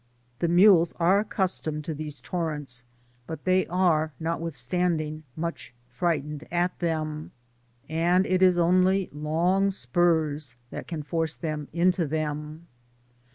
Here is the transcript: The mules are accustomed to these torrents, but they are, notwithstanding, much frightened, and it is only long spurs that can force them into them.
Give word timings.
The 0.39 0.47
mules 0.47 0.93
are 0.99 1.19
accustomed 1.19 1.85
to 1.85 1.93
these 1.93 2.19
torrents, 2.19 2.85
but 3.27 3.45
they 3.45 3.67
are, 3.67 4.13
notwithstanding, 4.19 5.21
much 5.35 5.75
frightened, 5.91 6.47
and 6.51 8.25
it 8.25 8.41
is 8.41 8.57
only 8.57 9.09
long 9.13 9.69
spurs 9.69 10.55
that 10.71 10.87
can 10.87 11.03
force 11.03 11.35
them 11.35 11.67
into 11.71 12.07
them. 12.07 12.65